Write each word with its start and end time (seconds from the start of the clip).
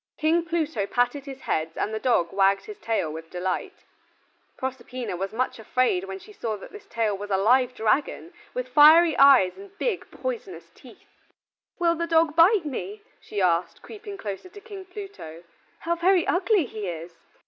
King 0.17 0.43
Pluto 0.45 0.87
patted 0.87 1.25
his 1.27 1.41
heads 1.41 1.77
and 1.77 1.93
the 1.93 1.99
dog 1.99 2.33
wagged 2.33 2.65
his 2.65 2.79
tail 2.79 3.13
with 3.13 3.29
delight. 3.29 3.83
Proserpina 4.57 5.15
was 5.15 5.31
much 5.31 5.59
afraid 5.59 6.05
when 6.05 6.17
she 6.17 6.33
saw 6.33 6.55
that 6.57 6.71
his 6.71 6.87
tail 6.87 7.15
was 7.15 7.29
a 7.29 7.37
live 7.37 7.75
dragon, 7.75 8.33
with 8.55 8.67
fiery 8.69 9.15
eyes 9.19 9.59
and 9.59 9.77
big 9.77 10.09
poisonous 10.09 10.71
teeth. 10.73 11.21
"Will 11.77 11.93
the 11.93 12.07
dog 12.07 12.35
bite 12.35 12.65
me?" 12.65 13.03
she 13.19 13.43
asked, 13.43 13.83
creeping 13.83 14.17
closer 14.17 14.49
to 14.49 14.59
King 14.59 14.85
Pluto. 14.85 15.43
"How 15.81 15.93
very 15.95 16.25
ugly 16.25 16.65
he 16.65 16.87
is." 16.87 17.13